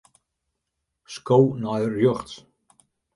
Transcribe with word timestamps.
Sko 1.13 1.37
nei 1.61 1.83
rjochts. 1.95 2.33